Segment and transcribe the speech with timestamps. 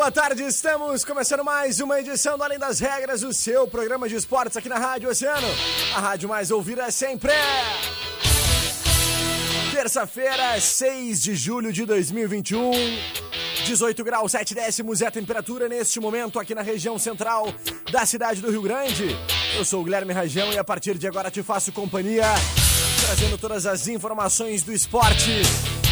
[0.00, 0.42] Boa tarde.
[0.44, 4.66] Estamos começando mais uma edição do Além das Regras, o seu programa de esportes aqui
[4.66, 5.46] na Rádio Oceano.
[5.94, 7.30] A rádio mais ouvida sempre.
[9.70, 12.70] Terça-feira, 6 de julho de 2021.
[13.66, 17.52] 18 graus 7 décimos é a temperatura neste momento aqui na região central
[17.92, 19.14] da cidade do Rio Grande.
[19.54, 22.24] Eu sou o Guilherme Rajão e a partir de agora te faço companhia,
[23.04, 25.42] trazendo todas as informações do esporte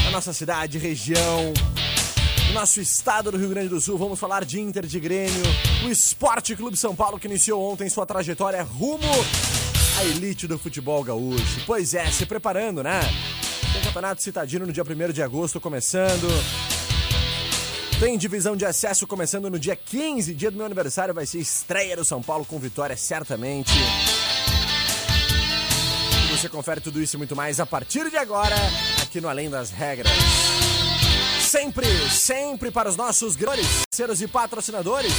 [0.03, 1.53] da nossa cidade, região,
[2.53, 3.99] nosso estado do Rio Grande do Sul.
[3.99, 5.43] Vamos falar de Inter de Grêmio,
[5.85, 9.09] o Esporte Clube São Paulo que iniciou ontem sua trajetória rumo
[9.99, 11.63] à elite do futebol gaúcho.
[11.67, 13.01] Pois é, se preparando, né?
[13.73, 16.29] Tem Campeonato Citadino no dia 1 de agosto começando.
[18.01, 21.97] Tem divisão de acesso começando no dia 15, dia do meu aniversário, vai ser estreia
[21.97, 23.73] do São Paulo com vitória, certamente.
[26.31, 28.55] Você confere tudo isso e muito mais a partir de agora,
[29.03, 30.13] aqui no Além das Regras.
[31.49, 35.11] Sempre, sempre para os nossos grandes parceiros e patrocinadores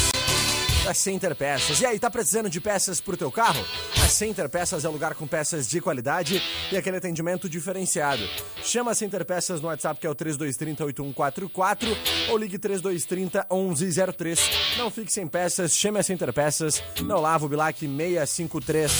[0.85, 1.81] da Center Peças.
[1.81, 3.66] E aí, tá precisando de peças pro teu carro?
[3.95, 6.40] A Center Peças é lugar com peças de qualidade
[6.72, 8.22] e aquele atendimento diferenciado.
[8.63, 11.97] Chama a Center Peças no WhatsApp que é o 3230-8144
[12.29, 14.40] ou ligue 3230-1103.
[14.78, 18.91] Não fique sem peças, chame a Center Peças no Olavo Bilac 653.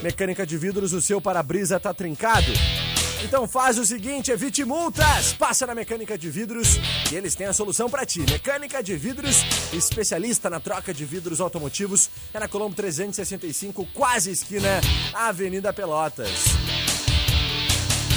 [0.00, 2.52] Mecânica de vidros, o seu para-brisa tá trincado?
[3.24, 5.32] Então faz o seguinte, evite multas.
[5.32, 6.76] Passa na Mecânica de Vidros
[7.10, 8.20] e eles têm a solução para ti.
[8.30, 9.38] Mecânica de Vidros,
[9.72, 14.68] especialista na troca de vidros automotivos, é na Colombo 365, quase esquina,
[15.14, 16.44] Avenida Pelotas.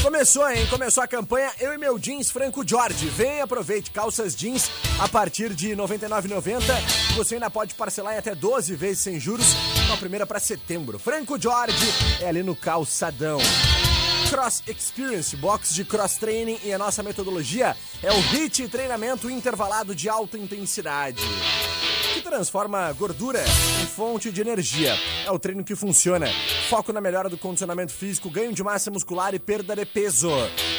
[0.03, 0.67] Começou, hein?
[0.69, 3.07] Começou a campanha Eu e Meu Jeans Franco Jorge.
[3.07, 4.69] Vem, aproveite calças jeans
[4.99, 6.61] a partir de R$ 99,90.
[7.15, 9.47] Você ainda pode parcelar em até 12 vezes sem juros.
[9.87, 10.99] Uma primeira para setembro.
[10.99, 11.87] Franco Jorge
[12.21, 13.39] é ali no Calçadão.
[14.29, 19.95] Cross Experience, box de cross training e a nossa metodologia é o HIT treinamento intervalado
[19.95, 21.23] de alta intensidade.
[22.13, 23.41] Que transforma gordura
[23.81, 24.93] em fonte de energia.
[25.25, 26.27] É o treino que funciona.
[26.69, 30.29] Foco na melhora do condicionamento físico, ganho de massa muscular e perda de peso.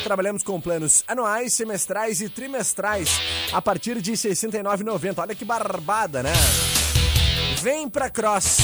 [0.04, 3.08] Trabalhamos com planos anuais, semestrais e trimestrais
[3.50, 5.18] a partir de R$ 69,90.
[5.18, 6.32] Olha que barbada, né?
[7.62, 8.58] Vem pra Cross.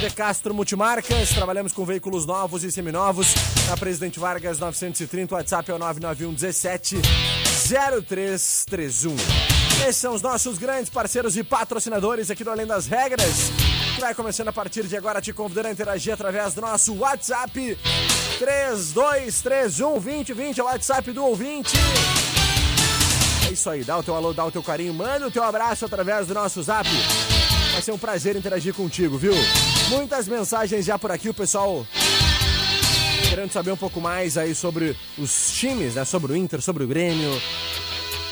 [0.00, 3.28] De Castro Multimarcas, trabalhamos com veículos novos e seminovos.
[3.68, 6.96] Na Presidente Vargas 930, o WhatsApp é o 991 17
[7.68, 9.16] 0331.
[9.80, 13.50] Esses são os nossos grandes parceiros e patrocinadores aqui do Além das Regras.
[13.96, 17.76] Que vai começando a partir de agora te convidando a interagir através do nosso WhatsApp
[18.38, 21.76] 3231 2020, é o WhatsApp do ouvinte.
[23.48, 25.84] É isso aí, dá o teu alô, dá o teu carinho, manda o teu abraço
[25.84, 26.88] através do nosso zap.
[27.72, 29.34] Vai ser um prazer interagir contigo, viu?
[29.88, 31.84] Muitas mensagens já por aqui, o pessoal
[33.36, 36.06] querendo saber um pouco mais aí sobre os times, né?
[36.06, 37.30] Sobre o Inter, sobre o Grêmio,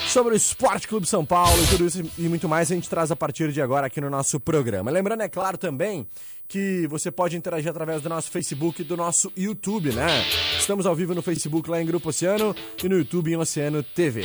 [0.08, 3.10] sobre o Esporte Clube São Paulo e tudo isso e muito mais a gente traz
[3.10, 4.90] a partir de agora aqui no nosso programa.
[4.90, 6.06] Lembrando, é claro, também
[6.48, 10.24] que você pode interagir através do nosso Facebook e do nosso YouTube, né?
[10.58, 14.24] Estamos ao vivo no Facebook lá em Grupo Oceano e no YouTube em Oceano TV.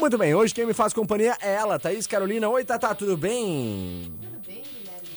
[0.00, 2.48] Muito bem, hoje quem me faz companhia é ela, Thaís Carolina.
[2.48, 4.12] Oi, Tata, tudo bem?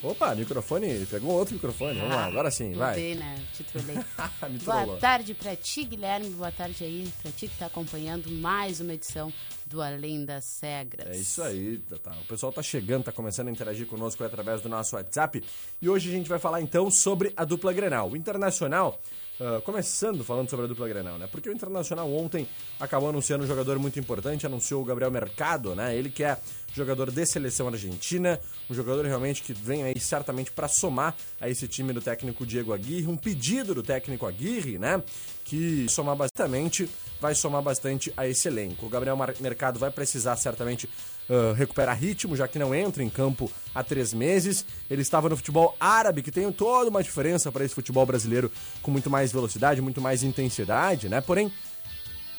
[0.08, 2.00] Opa, microfone, pegou outro microfone.
[2.00, 2.96] Vamos lá, agora sim, vai.
[2.96, 3.44] bem, né?
[3.54, 3.98] Te trolei.
[4.64, 6.30] Boa tarde pra ti, Guilherme.
[6.30, 9.34] Boa tarde aí pra ti que tá acompanhando mais uma edição
[9.66, 11.10] do Além das Cegras.
[11.10, 12.12] É isso aí, Tata.
[12.22, 15.44] O pessoal tá chegando, tá começando a interagir conosco através do nosso WhatsApp.
[15.82, 18.10] E hoje a gente vai falar então sobre a dupla Grenal.
[18.10, 19.02] O Internacional,
[19.40, 21.28] ah, começando falando sobre a dupla Grenal, né?
[21.32, 22.48] Porque o Internacional ontem
[22.80, 25.96] acabou anunciando um jogador muito importante, anunciou o Gabriel Mercado, né?
[25.96, 26.38] Ele que é
[26.74, 31.68] jogador de seleção argentina, um jogador realmente que vem aí certamente para somar a esse
[31.68, 35.04] time do técnico Diego Aguirre, um pedido do técnico Aguirre, né?
[35.46, 36.90] Que somar bastante,
[37.22, 38.88] vai somar bastante a esse elenco.
[38.88, 40.90] O Gabriel Mercado vai precisar certamente
[41.30, 44.66] ah, recuperar ritmo, já que não entra em campo há três meses.
[44.90, 48.52] Ele estava no futebol árabe, que tem toda uma diferença para esse futebol brasileiro
[48.82, 51.20] com muito mais velocidade, muito mais intensidade, né?
[51.20, 51.52] Porém,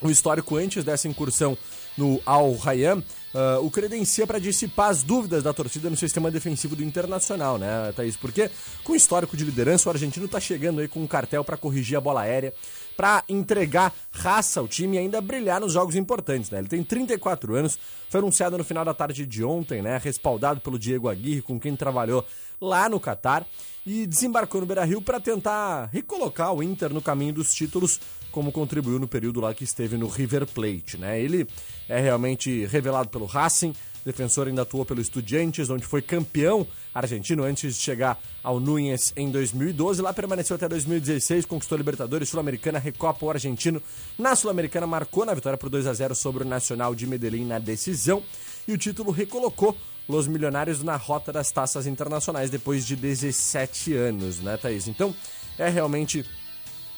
[0.00, 1.56] o histórico antes dessa incursão
[1.96, 3.02] no Al Rayyan
[3.34, 7.92] ah, o credencia para dissipar as dúvidas da torcida no sistema defensivo do Internacional, né,
[7.94, 8.16] Thaís?
[8.16, 8.50] Porque
[8.84, 11.96] com o histórico de liderança, o argentino está chegando aí com um cartel para corrigir
[11.96, 12.52] a bola aérea,
[12.96, 16.58] para entregar raça ao time e ainda brilhar nos jogos importantes, né?
[16.58, 17.78] Ele tem 34 anos,
[18.10, 20.00] foi anunciado no final da tarde de ontem, né?
[20.02, 22.24] Respaldado pelo Diego Aguirre, com quem trabalhou
[22.60, 23.46] lá no Catar
[23.86, 28.00] e desembarcou no Beira-Rio para tentar recolocar o Inter no caminho dos títulos,
[28.38, 31.20] como contribuiu no período lá que esteve no River Plate, né?
[31.20, 31.44] Ele
[31.88, 33.74] é realmente revelado pelo Racing,
[34.04, 36.64] defensor ainda atuou pelo Estudiantes, onde foi campeão
[36.94, 40.00] argentino antes de chegar ao Núñez em 2012.
[40.00, 43.82] Lá permaneceu até 2016, conquistou a Libertadores, Sul-Americana, Recopa o argentino.
[44.16, 47.58] Na Sul-Americana marcou na vitória por 2 a 0 sobre o Nacional de Medellín na
[47.58, 48.22] decisão
[48.68, 49.76] e o título recolocou
[50.08, 54.86] Los Milionários na rota das taças internacionais depois de 17 anos, né, Thaís?
[54.86, 55.12] Então,
[55.58, 56.24] é realmente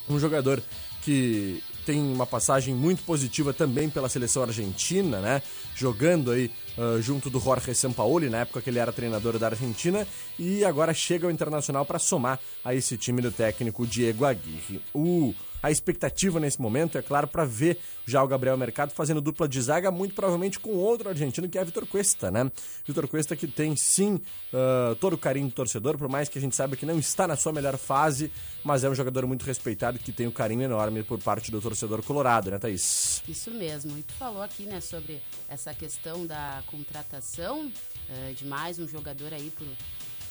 [0.09, 0.61] um jogador
[1.01, 5.41] que tem uma passagem muito positiva também pela seleção argentina, né?
[5.75, 10.07] Jogando aí ah, junto do Jorge Sampaoli, na época que ele era treinador da Argentina,
[10.37, 14.81] e agora chega ao Internacional para somar a esse time do técnico Diego Aguirre.
[14.93, 19.47] O a expectativa nesse momento, é claro, para ver já o Gabriel Mercado fazendo dupla
[19.47, 22.51] de zaga, muito provavelmente com outro argentino, que é Vitor Cuesta, né?
[22.85, 24.19] Vitor Cuesta que tem sim
[24.51, 27.27] ah, todo o carinho do torcedor, por mais que a gente saiba que não está
[27.27, 28.31] na sua melhor fase,
[28.63, 32.01] mas é um jogador muito respeitado que tem um carinho enorme por parte do torcedor
[32.01, 33.21] colorado, né, Thaís?
[33.27, 33.95] Isso mesmo.
[33.97, 37.71] E tu falou aqui, né, sobre essa questão da contratação
[38.09, 39.67] eh, de mais um jogador aí por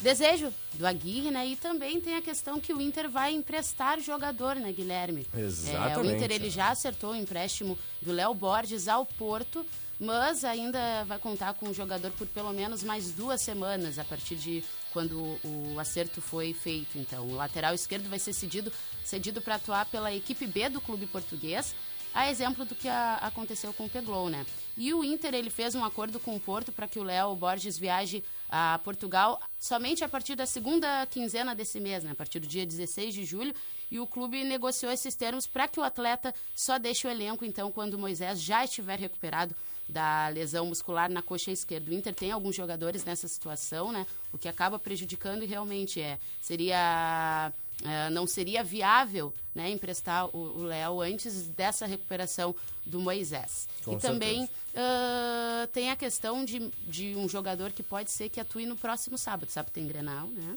[0.00, 1.46] desejo do Aguirre, né?
[1.46, 5.26] E também tem a questão que o Inter vai emprestar jogador, né, Guilherme?
[5.34, 9.64] É, o Exatamente, Inter ele já acertou o empréstimo do Léo Borges ao Porto,
[9.98, 14.36] mas ainda vai contar com o jogador por pelo menos mais duas semanas a partir
[14.36, 16.96] de quando o acerto foi feito.
[16.98, 18.72] Então, o lateral esquerdo vai ser cedido,
[19.04, 21.74] cedido para atuar pela equipe B do clube português.
[22.12, 24.44] A exemplo do que a- aconteceu com o Peglou, né?
[24.80, 27.76] E o Inter ele fez um acordo com o Porto para que o Léo Borges
[27.76, 32.12] viaje a Portugal somente a partir da segunda quinzena desse mês, né?
[32.12, 33.54] A partir do dia 16 de julho.
[33.90, 37.70] E o clube negociou esses termos para que o atleta só deixe o elenco, então,
[37.70, 39.54] quando o Moisés já estiver recuperado
[39.86, 41.90] da lesão muscular na coxa esquerda.
[41.90, 44.06] O Inter tem alguns jogadores nessa situação, né?
[44.32, 47.52] O que acaba prejudicando e realmente é seria
[47.84, 52.54] é, não seria viável né, emprestar o o Léo antes dessa recuperação
[52.90, 53.68] do Moisés.
[53.84, 58.40] Com e também ah, tem a questão de, de um jogador que pode ser que
[58.40, 59.50] atue no próximo sábado.
[59.50, 60.56] Sabe que tem Grenal, né?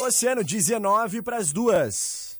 [0.00, 2.38] Oceano 19 para as duas.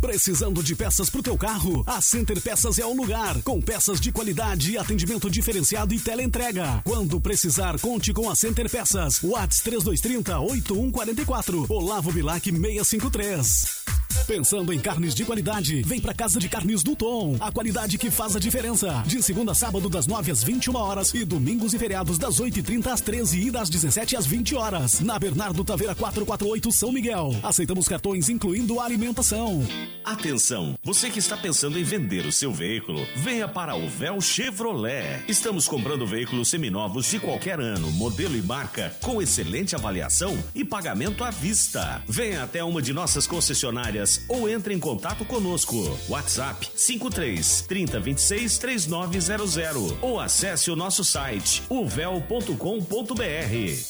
[0.00, 1.82] Precisando de peças pro teu carro?
[1.84, 3.42] A Center Peças é o lugar.
[3.42, 6.80] Com peças de qualidade, atendimento diferenciado e teleentrega.
[6.84, 9.20] Quando precisar, conte com a Center Peças.
[9.20, 11.66] Whats 3230 8144.
[11.68, 13.79] Olavo Bilac 653.
[14.26, 17.36] Pensando em carnes de qualidade, vem pra Casa de Carnes do Tom.
[17.40, 19.02] A qualidade que faz a diferença.
[19.04, 21.12] De segunda a sábado, das 9 às 21 horas.
[21.14, 25.00] E domingos e feriados, das 8h30 às 13 e das 17 às 20 horas.
[25.00, 27.34] Na Bernardo Taveira 448, São Miguel.
[27.42, 29.66] Aceitamos cartões, incluindo a alimentação.
[30.10, 30.76] Atenção!
[30.82, 35.22] Você que está pensando em vender o seu veículo, venha para o Véu Chevrolet.
[35.28, 41.22] Estamos comprando veículos seminovos de qualquer ano, modelo e marca, com excelente avaliação e pagamento
[41.22, 42.02] à vista.
[42.08, 45.96] Venha até uma de nossas concessionárias ou entre em contato conosco.
[46.08, 52.56] WhatsApp 53 3026 3900 ou acesse o nosso site uvel.com.br.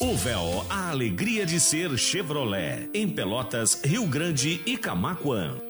[0.01, 2.91] O Véu, a alegria de ser Chevrolet.
[2.93, 5.70] Em Pelotas, Rio Grande e Camaquã.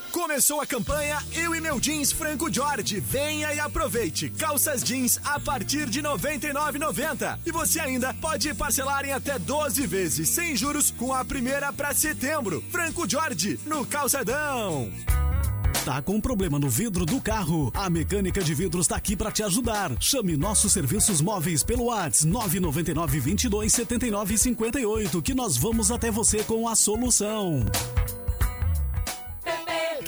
[0.21, 2.99] Começou a campanha Eu e Meu Jeans Franco Jorge.
[2.99, 4.29] Venha e aproveite.
[4.29, 7.39] Calças jeans a partir de R$ 99,90.
[7.43, 11.91] E você ainda pode parcelar em até 12 vezes, sem juros, com a primeira para
[11.95, 12.63] setembro.
[12.69, 14.91] Franco Jorge, no Calçadão.
[15.83, 17.71] Tá com problema no vidro do carro?
[17.73, 19.91] A Mecânica de Vidros tá aqui para te ajudar.
[19.99, 26.43] Chame nossos serviços móveis pelo WhatsApp 999 22 79 58 que nós vamos até você
[26.43, 27.65] com a solução.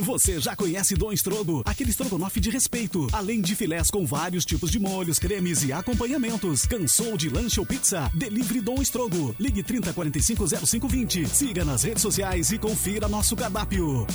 [0.00, 4.70] Você já conhece Dom Estrogo, aquele estrogonofe de respeito, além de filés com vários tipos
[4.70, 6.64] de molhos, cremes e acompanhamentos.
[6.64, 8.10] Cansou de lanche ou pizza?
[8.14, 9.36] Delivery Dom Estrogo.
[9.38, 11.28] Ligue 3045 0520.
[11.28, 14.06] Siga nas redes sociais e confira nosso cardápio.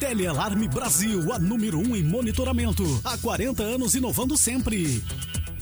[0.00, 2.82] Telealarme Brasil, a número 1 um em monitoramento.
[3.04, 5.02] Há 40 anos inovando sempre.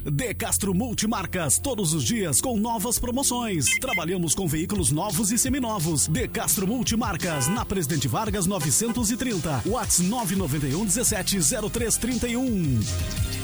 [0.05, 3.67] De Castro Multimarcas, todos os dias com novas promoções.
[3.81, 6.09] Trabalhamos com veículos novos e seminovos.
[6.09, 9.63] De Castro Multimarcas, na Presidente Vargas 930.
[9.67, 11.39] Whats 991 17
[11.71, 13.40] 0331.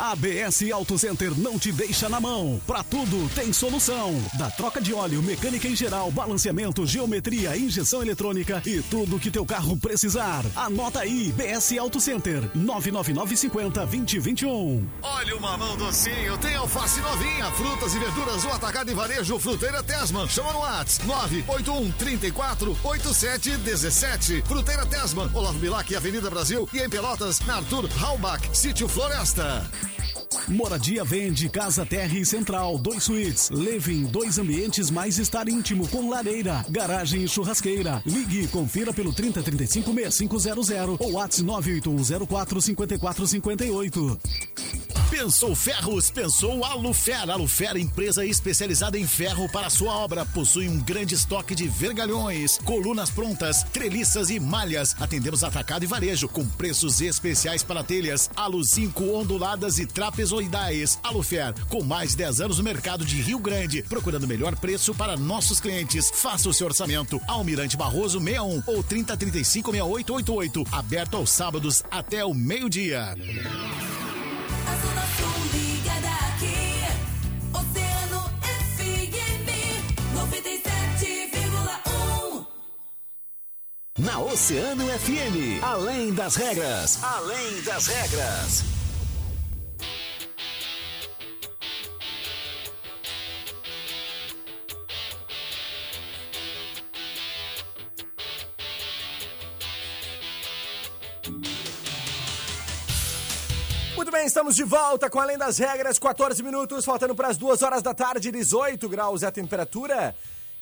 [0.00, 2.58] ABS Auto Center não te deixa na mão.
[2.66, 4.14] Pra tudo tem solução.
[4.38, 9.44] Da troca de óleo, mecânica em geral, balanceamento, geometria, injeção eletrônica e tudo que teu
[9.44, 10.42] carro precisar.
[10.56, 14.88] Anota aí, BS Auto Center 99950 2021.
[15.02, 19.82] Olha o mamão docinho, tem alface novinha, frutas e verduras, o atacado e varejo, Fruteira
[19.82, 20.26] Tesman.
[20.28, 24.42] Chama no Whats 981 34 87 17.
[24.46, 29.68] Fruteira Tesman, Olavo Bilac, Avenida Brasil e em Pelotas, na Arthur Halbach, Sítio Floresta.
[30.50, 33.48] Moradia Vende, Casa Terra e Central, dois suítes.
[33.50, 38.02] Levem dois ambientes mais estar íntimo com lareira, garagem e churrasqueira.
[38.04, 44.20] Ligue e confira pelo 3035 6500 ou WhatsApp 98104 5458.
[45.10, 47.28] Pensou Ferros, pensou Alufer.
[47.28, 50.24] Alufer, empresa especializada em ferro para sua obra.
[50.24, 54.94] Possui um grande estoque de vergalhões, colunas prontas, treliças e malhas.
[55.00, 60.98] Atendemos atacado e varejo com preços especiais para telhas, alu 5 onduladas e trapezoidais.
[61.02, 64.94] Alufer, com mais de 10 anos no mercado de Rio Grande, procurando o melhor preço
[64.94, 66.08] para nossos clientes.
[66.14, 67.20] Faça o seu orçamento.
[67.26, 70.64] Almirante Barroso 61 ou 3035 6888.
[70.70, 73.16] Aberto aos sábados até o meio-dia.
[84.20, 88.64] Oceano FM, além das regras, além das regras.
[103.96, 107.62] Muito bem, estamos de volta com Além das Regras, 14 minutos, faltando para as 2
[107.62, 110.14] horas da tarde, 18 graus é a temperatura.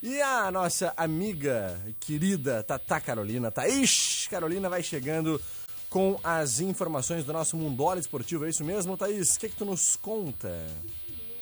[0.03, 5.41] E a nossa amiga querida Tata Carolina, Thaís Carolina vai chegando
[5.91, 9.35] com as informações do nosso Mundola Esportivo, é isso mesmo, Thaís?
[9.35, 10.55] O que, que tu nos conta?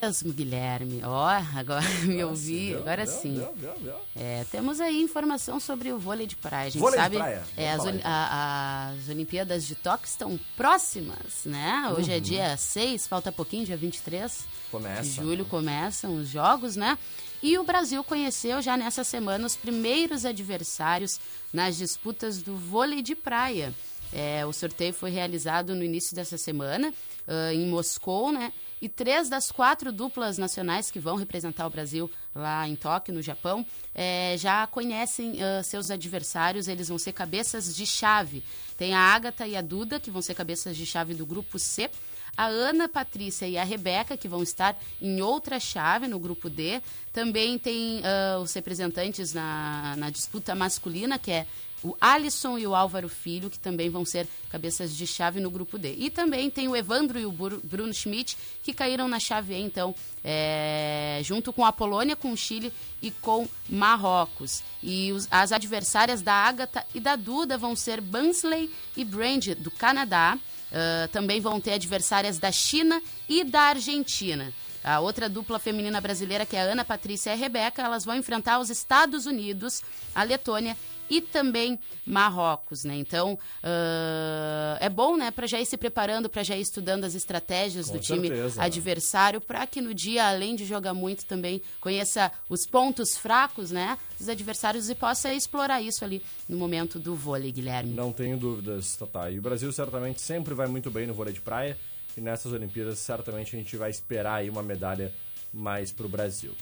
[0.01, 1.03] Mesmo, Guilherme.
[1.05, 2.79] Ó, agora me ouvi, Viu?
[2.79, 3.15] agora Viu?
[3.15, 3.47] sim.
[3.57, 3.93] Viu?
[4.15, 6.67] É, temos aí informação sobre o vôlei de praia.
[6.69, 8.01] A gente Vôlei de sabe, praia, é, as, então.
[8.05, 11.93] a- as Olimpíadas de Tóquio estão próximas, né?
[11.97, 12.17] Hoje Uhum.
[12.17, 15.03] é dia 6, falta pouquinho, dia 23 Começa.
[15.03, 16.97] de julho começam os jogos, né?
[17.43, 21.21] E o Brasil conheceu já nessa semana os primeiros adversários
[21.53, 23.73] nas disputas do vôlei de praia.
[24.13, 26.93] É, o sorteio foi realizado no início dessa semana,
[27.27, 28.53] ah, em Moscou, né?
[28.81, 33.23] E três das quatro duplas nacionais que vão representar o Brasil lá em Tóquio, no
[33.23, 36.69] Japão, eh, já conhecem ah, seus adversários.
[36.69, 38.45] Eles vão ser cabeças de chave.
[38.77, 41.91] Tem a Ágata e a Duda, que vão ser cabeças de chave do grupo C
[42.37, 46.81] a Ana Patrícia e a Rebeca, que vão estar em outra chave no grupo D.
[47.13, 51.47] Também tem ah, os representantes na, na disputa masculina, que é
[51.85, 55.79] o Alisson e o Álvaro Filho, que também vão ser cabeças de chave no grupo
[55.79, 55.95] D.
[55.97, 59.95] E também tem o Evandro e o Bruno Schmidt, que caíram na chave E, então,
[60.25, 64.63] é, junto com a Polônia, com o Chile e com Marrocos.
[64.83, 69.71] E os- as adversárias da Ágata e da Duda vão ser Bansley e Brand, do
[69.71, 70.37] Canadá.
[70.73, 74.53] Ah, também vão ter adversárias da China e da Argentina.
[74.83, 78.15] A outra dupla feminina brasileira, que é a Ana Patrícia e a Rebeca, elas vão
[78.15, 79.83] enfrentar os Estados Unidos,
[80.15, 80.77] a Letônia
[81.09, 82.97] e também Marrocos, né?
[82.97, 87.15] Então, ah, é bom, né, para já ir se preparando, para já ir estudando as
[87.15, 88.67] estratégias Com do time certeza, né?
[88.67, 93.99] adversário, para que no dia, além de jogar muito, também conheça os pontos fracos, né,
[94.19, 97.93] dos adversários e possa explorar isso ali no momento do vôlei, Guilherme.
[97.93, 99.31] Não tenho dúvidas, Tatá.
[99.31, 101.77] E o Brasil certamente sempre vai muito bem no vôlei de praia.
[102.17, 105.13] E nessas Olimpíadas, certamente a gente vai esperar aí uma medalha
[105.53, 106.53] mais pro Brasil.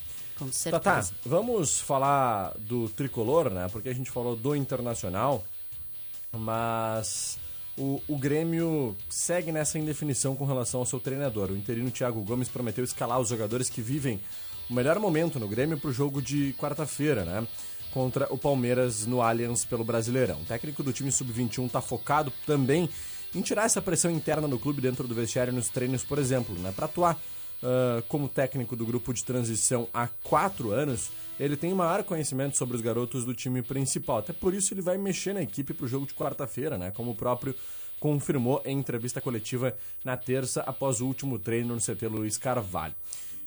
[0.45, 0.81] Com certeza.
[0.83, 3.67] Tatá, vamos falar do tricolor, né?
[3.73, 5.43] Porque a gente falou do internacional,
[6.31, 7.39] mas
[7.79, 11.51] o, o Grêmio segue nessa indefinição com relação ao seu treinador.
[11.51, 14.21] O interino Thiago Gomes prometeu escalar os jogadores que vivem
[14.69, 17.47] o melhor momento no Grêmio para o jogo de quarta-feira, né?
[17.91, 20.43] Contra o Palmeiras no Allianz pelo Brasileirão.
[20.43, 22.91] O técnico do time sub-21 está focado também
[23.35, 26.71] em tirar essa pressão interna do clube dentro do vestiário nos treinos, por exemplo, né?
[26.71, 27.19] Para atuar
[27.63, 32.77] ah, como técnico do grupo de transição há quatro anos, ele tem maior conhecimento sobre
[32.77, 34.19] os garotos do time principal.
[34.19, 36.91] Até por isso ele vai mexer na equipe para o jogo de quarta-feira, né?
[36.91, 37.55] Como o próprio
[37.99, 42.95] confirmou em entrevista coletiva na terça após o último treino no CT Luiz Carvalho.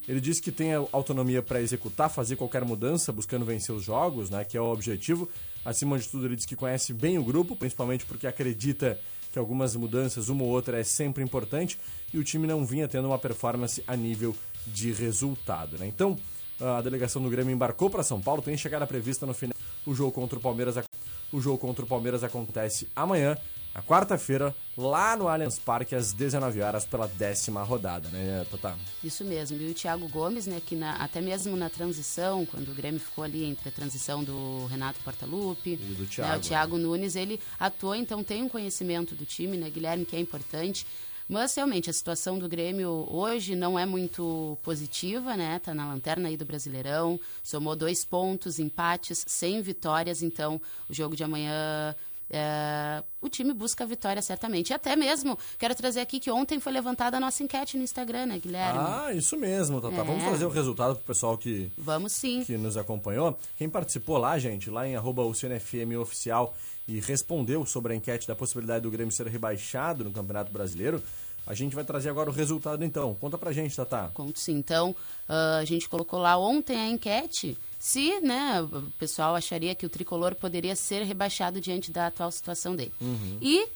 [0.08, 4.42] Ele disse que tem autonomia para executar, fazer qualquer mudança, buscando vencer os jogos, né,
[4.42, 5.28] que é o objetivo.
[5.64, 8.98] Acima de tudo, ele diz que conhece bem o grupo, principalmente porque acredita
[9.32, 11.78] que algumas mudanças, uma ou outra, é sempre importante,
[12.12, 14.34] e o time não vinha tendo uma performance a nível
[14.66, 15.78] de resultado.
[15.78, 15.86] Né?
[15.86, 16.16] Então,
[16.60, 19.54] a delegação do Grêmio embarcou para São Paulo, tem chegada prevista no final.
[19.86, 20.76] O jogo contra o Palmeiras,
[21.32, 23.36] o jogo contra o Palmeiras acontece amanhã,
[23.78, 28.76] na quarta-feira, lá no Allianz Parque, às 19 horas, pela décima rodada, né, Tatá?
[29.04, 29.56] Isso mesmo.
[29.60, 33.22] E o Thiago Gomes, né, que na- até mesmo na transição, quando o Grêmio ficou
[33.22, 36.36] ali entre a transição do Renato Portaluppi E do né, Thiago.
[36.36, 40.20] o Thiago Nunes, ele atuou, então tem um conhecimento do time, né, Guilherme, que é
[40.20, 40.84] importante.
[41.30, 45.58] Mas realmente a situação do Grêmio hoje não é muito positiva, né?
[45.58, 51.14] Tá na lanterna aí do Brasileirão, somou dois pontos, empates, sem vitórias, então o jogo
[51.14, 51.94] de amanhã
[52.30, 54.70] é, o time busca a vitória certamente.
[54.70, 58.26] E até mesmo, quero trazer aqui que ontem foi levantada a nossa enquete no Instagram,
[58.26, 58.78] né, Guilherme?
[58.80, 59.96] Ah, isso mesmo, Tatá.
[59.96, 60.04] É.
[60.04, 62.44] Vamos trazer o resultado pro pessoal que, Vamos sim.
[62.44, 63.38] que nos acompanhou.
[63.56, 65.22] Quem participou lá, gente, lá em arroba
[66.88, 71.02] e respondeu sobre a enquete da possibilidade do Grêmio ser rebaixado no Campeonato Brasileiro,
[71.48, 73.14] A gente vai trazer agora o resultado então.
[73.14, 74.10] Conta pra gente, Tatá.
[74.12, 74.52] Conto sim.
[74.52, 74.90] Então,
[75.26, 79.88] uh, a gente colocou lá ontem a enquete se né, o pessoal acharia que o
[79.88, 82.92] tricolor poderia ser rebaixado diante da atual situação dele.
[83.00, 83.38] Uhum.
[83.40, 83.66] E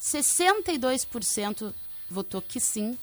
[0.00, 1.72] 62%
[2.10, 2.98] votou que sim.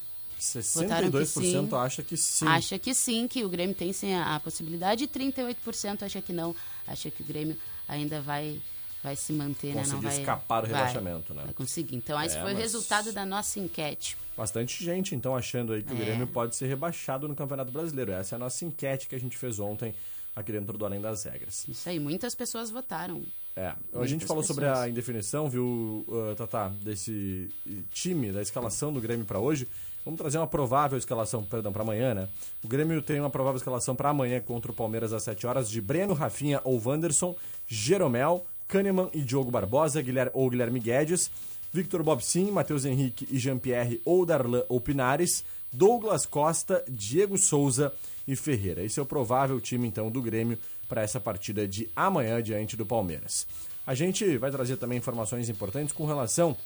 [0.76, 1.76] Votaram que 62% sim.
[1.76, 2.46] acha que sim.
[2.46, 6.34] Acha que sim, que o Grêmio tem sim a, a possibilidade, e 38% acha que
[6.34, 6.54] não,
[6.86, 7.56] acha que o Grêmio
[7.88, 8.60] ainda vai,
[9.04, 9.84] vai se manter, né?
[9.88, 11.44] Não vai escapar do vai- rebaixamento, né?
[11.46, 11.96] Vai conseguir.
[11.96, 14.18] Então, esse É, foi o mas- resultado da nossa enquete.
[14.36, 16.06] Bastante gente, então, achando aí que o É.
[16.06, 18.12] Grêmio pode ser rebaixado no Campeonato Brasileiro.
[18.14, 19.94] Essa é a nossa enquete que a gente fez ontem
[20.36, 21.66] aqui dentro do Além das Regras.
[21.68, 23.22] Isso aí, muitas pessoas votaram.
[23.56, 24.84] É, a Muitas gente falou sobre pessoas.
[24.86, 27.50] a indefinição, viu, uh, Tatá, desse
[27.92, 29.68] time, da escalação do Grêmio para hoje.
[30.04, 32.28] Vamos trazer uma provável escalação, perdão, para amanhã, né?
[32.64, 35.80] O Grêmio tem uma provável escalação para amanhã contra o Palmeiras às 7 horas de
[35.80, 37.36] Breno, Rafinha ou Wanderson,
[37.68, 41.30] Jeromel, Kahneman e Diogo Barbosa, ou Guilherme Guedes,
[41.72, 47.94] Victor Bobsin, Matheus Henrique e Jean-Pierre ou Darlan ou Pinares, Douglas Costa, Diego Souza
[48.28, 48.84] e Ferreira.
[48.84, 50.58] Esse é o provável time, então, do Grêmio
[50.90, 53.46] para essa partida de amanhã diante do Palmeiras.
[53.86, 56.58] A gente vai trazer também informações importantes com relação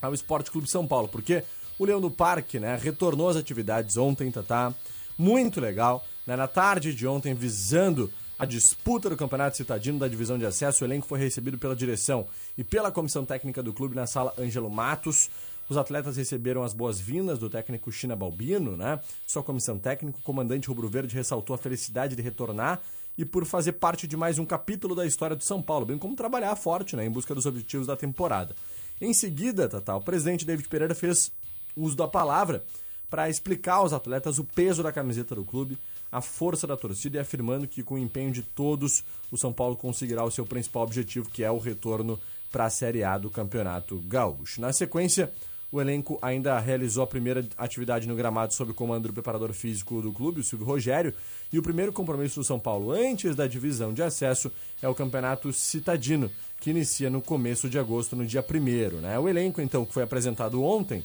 [0.00, 1.42] ao Esporte Clube São Paulo, porque
[1.80, 4.72] o Leão do Parque, né, retornou às atividades ontem, tá, tá?
[5.18, 10.36] Muito legal, né, na tarde de ontem, visando a disputa do Campeonato Citadino da divisão
[10.36, 12.26] de acesso, o elenco foi recebido pela direção
[12.58, 15.30] e pela comissão técnica do clube na sala Ângelo Matos.
[15.68, 19.00] Os atletas receberam as boas-vindas do técnico China Balbino, né?
[19.26, 22.80] Sua comissão técnica, o comandante Rubro Verde ressaltou a felicidade de retornar
[23.16, 26.16] e por fazer parte de mais um capítulo da história do São Paulo, bem como
[26.16, 28.54] trabalhar forte, né, em busca dos objetivos da temporada.
[29.00, 31.30] Em seguida, Tata, o presidente David Pereira fez
[31.76, 32.64] uso da palavra
[33.08, 35.78] para explicar aos atletas o peso da camiseta do clube,
[36.14, 39.74] a força da torcida e afirmando que com o empenho de todos, o São Paulo
[39.74, 42.20] conseguirá o seu principal objetivo, que é o retorno
[42.52, 44.60] para a Série A do Campeonato Gaúcho.
[44.60, 45.32] Na sequência,
[45.72, 50.00] o elenco ainda realizou a primeira atividade no gramado sob o comando do preparador físico
[50.00, 51.12] do clube, o Silvio Rogério,
[51.52, 55.52] e o primeiro compromisso do São Paulo antes da divisão de acesso é o Campeonato
[55.52, 59.18] Citadino, que inicia no começo de agosto, no dia 1 né?
[59.18, 61.04] O elenco, então, que foi apresentado ontem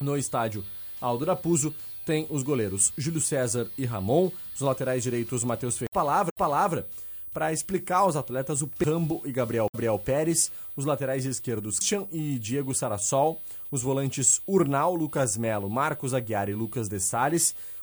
[0.00, 0.64] no estádio
[1.00, 5.92] Aldo Raposo, tem os goleiros Júlio César e Ramon, os laterais direitos Matheus Ferreira.
[5.92, 6.86] Palavra, palavra
[7.34, 12.38] para explicar aos atletas o Cambo e Gabriel, Gabriel Pérez, os laterais esquerdos Christian e
[12.38, 17.00] Diego Sarassol, os volantes Urnal, Lucas Melo, Marcos Aguiar e Lucas de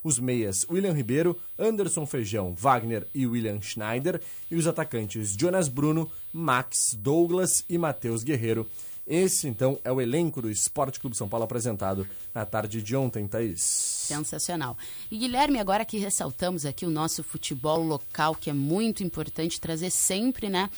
[0.03, 6.09] os meias William Ribeiro, Anderson Feijão, Wagner e William Schneider, e os atacantes Jonas Bruno,
[6.31, 8.67] Max Douglas e Matheus Guerreiro.
[9.11, 13.27] Esse, então, é o elenco do Esporte Clube São Paulo apresentado na tarde de ontem,
[13.27, 13.61] Thaís.
[13.61, 14.77] Sensacional.
[15.11, 19.89] E Guilherme, agora que ressaltamos aqui o nosso futebol local, que é muito importante trazer
[19.89, 20.69] sempre, né?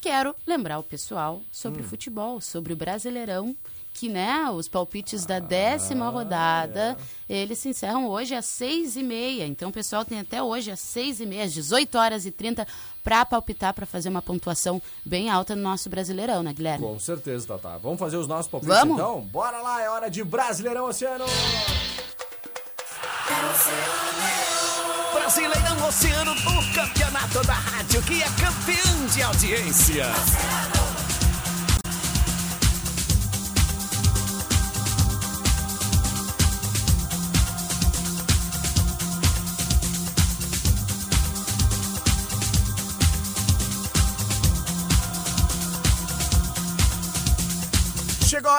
[0.00, 3.56] Quero lembrar o pessoal sobre o futebol, sobre o Brasileirão,
[3.92, 6.96] que, né, os palpites da décima rodada,
[7.28, 9.46] eles se encerram hoje às seis e meia.
[9.46, 12.66] Então, o pessoal tem até hoje às seis e meia, às 18 horas e 30,
[13.04, 16.86] para palpitar, para fazer uma pontuação bem alta no nosso Brasileirão, né, Guilherme?
[16.86, 17.76] Com certeza, Tatá.
[17.78, 18.94] Vamos fazer os nossos palpites, Vamos?
[18.94, 19.20] então?
[19.22, 21.24] Bora lá, é hora de Brasileirão Oceano!
[25.12, 30.04] Brasileirão Oceano, o campeonato da rádio que é campeão de audiência.
[30.04, 30.79] Chegou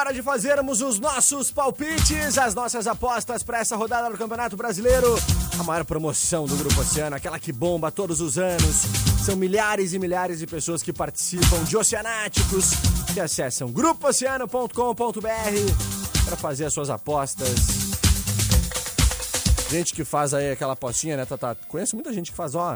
[0.01, 5.15] hora de fazermos os nossos palpites, as nossas apostas para essa rodada do Campeonato Brasileiro.
[5.59, 8.81] A maior promoção do Grupo Oceano, aquela que bomba todos os anos.
[9.23, 12.71] São milhares e milhares de pessoas que participam de oceanáticos
[13.13, 17.49] que acessam grupooceano.com.br para fazer as suas apostas.
[19.69, 21.55] Gente que faz aí aquela apostinha, né, Tata?
[21.67, 22.75] Conheço muita gente que faz, ó,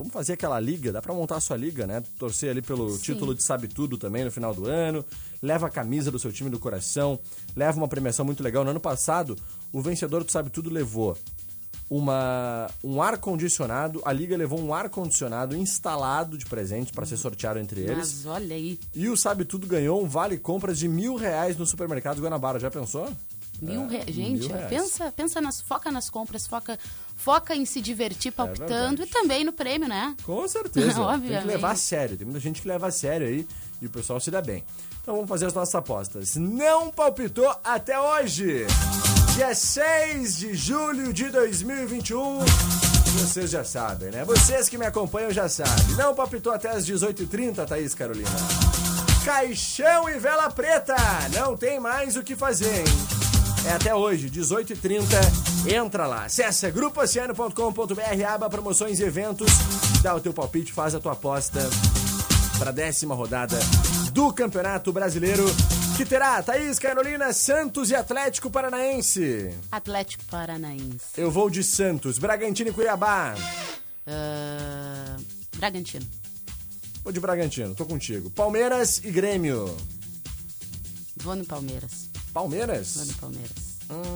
[0.00, 2.02] vamos fazer aquela liga, dá pra montar a sua liga, né?
[2.18, 5.04] Torcer ali pelo título de Sabe Tudo também no final do ano.
[5.42, 7.18] Leva a camisa do seu time do coração,
[7.54, 8.64] leva uma premiação muito legal.
[8.64, 9.36] No ano passado,
[9.70, 11.18] o vencedor do Sabe Tudo levou
[11.90, 17.82] uma, um ar-condicionado, a liga levou um ar-condicionado instalado de presente para ser sorteado entre
[17.82, 17.96] eles.
[17.96, 21.66] Mas olha aí, E o Sabe Tudo ganhou um vale compras de mil reais no
[21.66, 22.58] supermercado Guanabara.
[22.58, 23.06] Já pensou?
[23.60, 24.12] Mil É, re...
[24.12, 26.78] Gente, mil pensa, pensa nas, foca nas compras, foca,
[27.16, 30.16] foca em se divertir palpitando É e também no prêmio, né?
[30.24, 30.94] Com certeza.
[31.20, 32.16] tem que levar a sério.
[32.16, 33.46] Tem muita gente que leva a sério aí
[33.80, 34.64] e o pessoal se dá bem.
[35.02, 36.36] Então vamos fazer as nossas apostas.
[36.36, 38.66] Não palpitou até hoje.
[39.34, 42.40] Dia 6 de julho de 2021.
[43.18, 44.24] Vocês já sabem, né?
[44.24, 45.96] Vocês que me acompanham já sabem.
[45.96, 48.30] Não palpitou até as 18h30, Thaís Carolina.
[49.24, 50.96] Caixão e vela preta.
[51.34, 53.19] Não tem mais o que fazer, hein?
[53.66, 55.04] É até hoje, 18h30.
[55.72, 56.24] Entra lá.
[56.24, 59.50] Acesse grupooceano.com.br, aba promoções e eventos.
[60.02, 61.60] Dá o teu palpite, faz a tua aposta
[62.58, 63.58] para a décima rodada
[64.12, 65.44] do Campeonato Brasileiro,
[65.96, 69.54] que terá Thaís Carolina, Santos e Atlético Paranaense.
[69.70, 71.06] Atlético Paranaense.
[71.16, 73.34] Eu vou de Santos, Bragantino e Cuiabá.
[74.06, 75.16] Ah,
[75.56, 76.06] Bragantino.
[77.02, 78.30] Vou de Bragantino, tô contigo.
[78.30, 79.74] Palmeiras e Grêmio.
[81.16, 82.09] Vou no Palmeiras.
[82.32, 82.94] Palmeiras?
[82.96, 83.70] Vou no Palmeiras.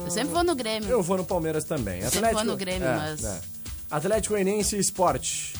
[0.05, 0.89] Eu sempre vou no Grêmio.
[0.89, 2.01] Eu vou no Palmeiras também.
[2.09, 3.41] Sempre vou no Grêmio, é, mas- é.
[3.91, 5.55] Atlético Goianiense e Sport.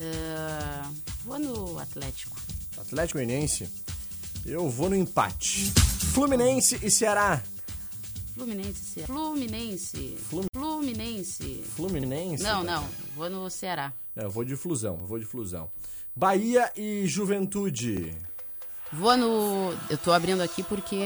[0.00, 0.90] Ah,
[1.24, 2.36] vou no Atlético.
[2.76, 3.68] Atlético Goianiense.
[4.46, 5.70] Eu vou no empate.
[6.12, 7.42] Fluminense e Ceará.
[8.34, 9.06] Fluminense, Ceará.
[9.08, 10.16] Fluminense.
[10.52, 11.64] Fluminense.
[11.74, 12.42] Fluminense?
[12.42, 12.86] Não, não.
[13.16, 13.92] Vou no Ceará.
[14.16, 15.70] É, eu vou de flusão, eu vou de flusão.
[16.14, 18.14] Bahia e Juventude.
[18.92, 19.74] Vou no.
[19.90, 20.98] Eu tô abrindo aqui porque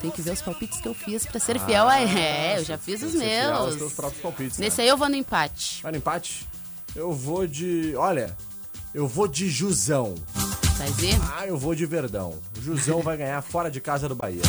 [0.00, 2.00] tem que ver os palpites que eu fiz pra ser fiel a.
[2.00, 3.76] É, eu já fiz os meus.
[3.76, 4.84] teus próprios palpites, Nesse né?
[4.84, 5.82] aí eu vou no empate.
[5.82, 6.48] Vai no empate?
[6.96, 7.94] Eu vou de.
[7.96, 8.34] Olha,
[8.94, 10.14] eu vou de Jusão.
[10.78, 11.14] Vai ver?
[11.36, 12.38] Ah, eu vou de Verdão.
[12.56, 14.42] O Jusão vai ganhar fora de casa do Bahia.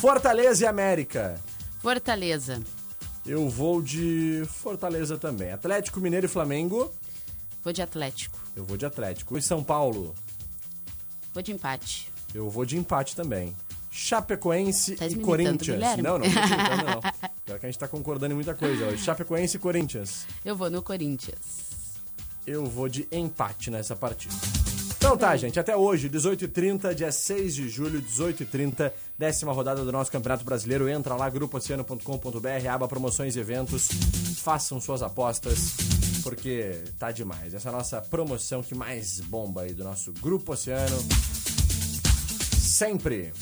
[0.00, 1.38] Fortaleza e América.
[1.82, 2.62] Fortaleza.
[3.26, 5.52] Eu vou de Fortaleza também.
[5.52, 6.90] Atlético Mineiro e Flamengo.
[7.62, 8.38] Vou de Atlético.
[8.56, 9.36] Eu vou de Atlético.
[9.36, 10.14] E São Paulo.
[11.32, 12.10] Vou de empate.
[12.34, 13.54] Eu vou de empate também.
[13.90, 15.76] Chapecoense Tá e Corinthians.
[15.76, 16.02] Guilherme?
[16.02, 17.00] Não, não, não.
[17.44, 18.96] Pior que a gente tá concordando em muita coisa.
[18.96, 20.26] Chapecoense e Corinthians.
[20.44, 21.68] Eu vou no Corinthians.
[22.46, 24.34] Eu vou de empate nessa partida.
[24.96, 30.10] Então tá, gente, até hoje, 18h30, dia 6 de julho, 18h30, décima rodada do nosso
[30.10, 30.88] Campeonato Brasileiro.
[30.88, 33.88] Entra lá, grupooceano.com.br, aba promoções e eventos,
[34.42, 35.74] façam suas apostas,
[36.28, 37.54] porque tá demais.
[37.54, 40.98] Essa é nossa promoção que mais bomba aí do nosso Grupo Oceano.
[42.60, 43.32] Sempre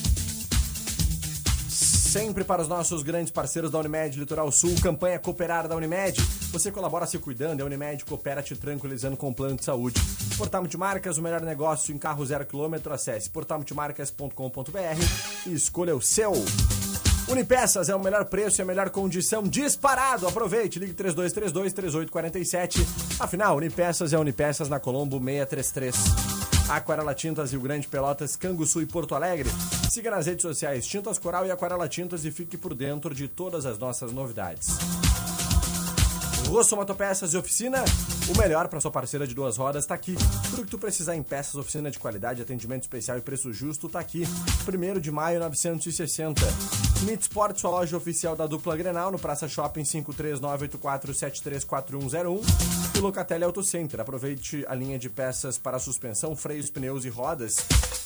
[1.68, 6.18] Sempre para os nossos grandes parceiros da Unimed Litoral Sul, campanha Cooperar da Unimed.
[6.52, 10.00] Você colabora se cuidando, a Unimed coopera te tranquilizando com o plano de saúde.
[10.38, 12.94] Portal Multimarcas, o melhor negócio em carro zero quilômetro.
[12.94, 16.32] Acesse portalmultimarcas.com.br e escolha o seu.
[17.28, 20.28] Unipeças é o melhor preço e a melhor condição disparado.
[20.28, 22.86] Aproveite, ligue 3232-3847.
[23.18, 25.96] Afinal, Unipeças é Unipeças na Colombo 633.
[26.68, 29.50] Aquarela Tintas Rio Grande, Pelotas, Canguçu e Porto Alegre.
[29.90, 33.66] Siga nas redes sociais Tintas Coral e Aquarela Tintas e fique por dentro de todas
[33.66, 34.68] as nossas novidades.
[36.48, 37.84] Rosso Motopeças e Oficina,
[38.32, 40.14] o melhor para sua parceira de duas rodas tá aqui.
[40.48, 43.98] Tudo que tu precisar em peças, oficina de qualidade, atendimento especial e preço justo tá
[43.98, 44.22] aqui.
[44.66, 46.40] 1 de maio 960.
[47.02, 52.40] Meet Sport, sua loja oficial da dupla Grenal, no Praça Shopping 53984734101
[52.96, 54.00] e Locatelli Auto Center.
[54.00, 57.58] Aproveite a linha de peças para suspensão, freios, pneus e rodas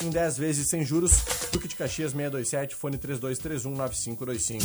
[0.05, 1.13] em 10 vezes sem juros.
[1.53, 4.61] Duque de Caxias 627, fone 32319525.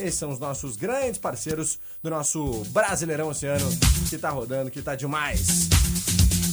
[0.00, 3.66] Esses são os nossos grandes parceiros do nosso Brasileirão Oceano,
[4.08, 5.68] que tá rodando, que tá demais.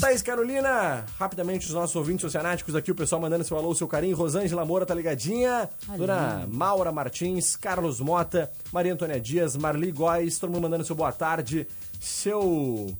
[0.03, 4.17] Thaís Carolina, rapidamente os nossos ouvintes oceanáticos aqui, o pessoal mandando seu alô, seu carinho.
[4.17, 5.69] Rosângela Moura tá ligadinha.
[5.97, 11.13] Dona Maura Martins, Carlos Mota, Maria Antônia Dias, Marli Góes, todo mundo mandando seu boa
[11.13, 11.65] tarde.
[12.01, 12.93] Seu.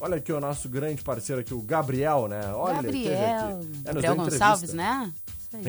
[0.00, 2.40] Olha aqui o nosso grande parceiro aqui, o Gabriel, né?
[2.54, 3.12] Olha, Gabriel.
[3.14, 3.68] aqui.
[3.84, 5.12] É, Gabriel Gonçalves, né?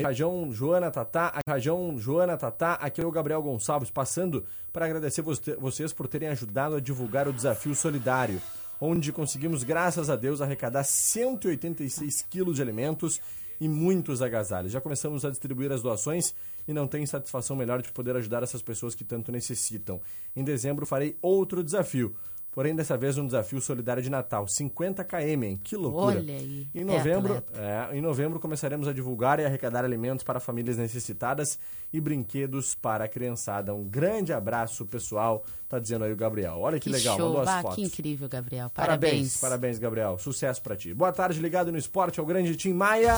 [0.03, 4.43] Rajão Joana Tatá, Rajão Joana Tatá, aqui é o Gabriel Gonçalves, passando
[4.73, 8.41] para agradecer você- vocês por terem ajudado a divulgar o desafio solidário,
[8.79, 13.19] onde conseguimos, graças a Deus, arrecadar 186 quilos de alimentos
[13.59, 14.71] e muitos agasalhos.
[14.71, 16.35] Já começamos a distribuir as doações
[16.67, 19.99] e não tem satisfação melhor de poder ajudar essas pessoas que tanto necessitam.
[20.35, 22.15] Em dezembro farei outro desafio.
[22.57, 25.59] Porém, dessa vez um desafio solidário de Natal, 50 km, hein?
[25.63, 26.17] Que loucura.
[26.17, 27.61] Olha aí, Em é novembro, atleta.
[27.93, 31.59] é, em novembro começaremos a divulgar e arrecadar alimentos para famílias necessitadas
[31.93, 33.75] e brinquedos para a criançada.
[33.75, 35.45] Um grande abraço, pessoal.
[35.69, 36.55] Tá dizendo aí o Gabriel.
[36.57, 37.27] Olha que, Que legal, show.
[37.27, 37.75] mandou as Bah, fotos.
[37.75, 38.71] que incrível, Gabriel.
[38.71, 39.37] Parabéns, Parabéns.
[39.37, 40.17] parabéns, Gabriel.
[40.17, 40.95] Sucesso pra ti.
[40.95, 43.17] Boa tarde, ligado no esporte, ao grande Tim Maia.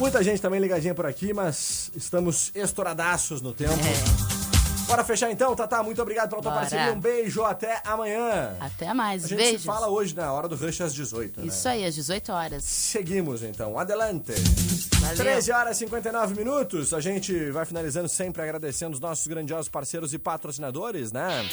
[0.00, 3.72] Muita gente também ligadinha por aqui, mas estamos estouradaços no tempo.
[4.86, 5.82] Bora fechar então, Tatá.
[5.82, 6.50] Muito obrigado pela tua.
[6.50, 6.62] Bora.
[6.62, 6.92] parceria.
[6.92, 8.56] Um beijo, até amanhã.
[8.60, 9.24] Até mais.
[9.24, 9.60] A gente Beijos.
[9.62, 11.46] se fala hoje na hora do Rush às 18, né?
[11.46, 12.64] Isso aí, às 18 horas.
[12.64, 14.32] Seguimos então, adelante.
[15.00, 15.16] Valeu.
[15.16, 16.94] 13 horas e 59 minutos.
[16.94, 21.48] A gente vai finalizando sempre agradecendo os nossos grandiosos parceiros e patrocinadores, né?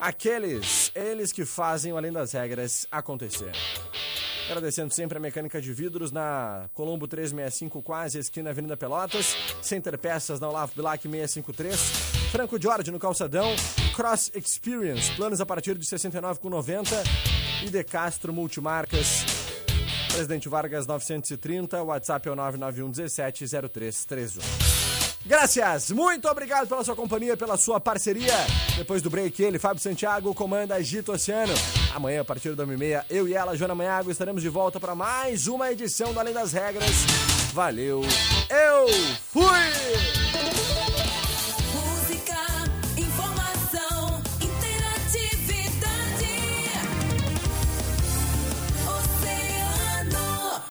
[0.00, 3.52] Aqueles, eles que fazem o Além das Regras acontecer.
[4.46, 9.36] Agradecendo sempre a mecânica de vidros na Colombo 365, quase esquina Avenida Pelotas.
[9.60, 12.17] Center Peças na Olavo Bilac 653.
[12.30, 13.54] Franco Jorge no Calçadão.
[13.94, 16.92] Cross Experience, planos a partir de 69,90.
[17.64, 19.24] E De Castro Multimarcas.
[20.12, 24.42] Presidente Vargas 930, WhatsApp é o 991 17 0331.
[25.26, 28.34] Graças, muito obrigado pela sua companhia, pela sua parceria.
[28.76, 31.52] Depois do break, ele, Fábio Santiago, comanda Agito Oceano.
[31.94, 35.46] Amanhã, a partir da 1h30, eu e ela, Joana Manhago, estaremos de volta para mais
[35.46, 36.90] uma edição do Além das Regras.
[37.52, 38.02] Valeu,
[38.48, 38.86] eu!